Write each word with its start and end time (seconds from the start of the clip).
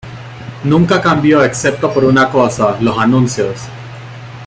Nunca 0.63 0.99
cambió 0.99 1.43
excepto 1.43 1.93
por 1.93 2.03
una 2.05 2.27
cosa: 2.31 2.75
los 2.81 2.97
anuncios. 2.97 3.67